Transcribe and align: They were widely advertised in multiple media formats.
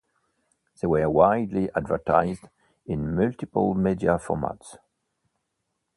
They 0.81 0.87
were 0.87 1.11
widely 1.11 1.69
advertised 1.75 2.49
in 2.87 3.13
multiple 3.15 3.75
media 3.75 4.17
formats. 4.17 4.77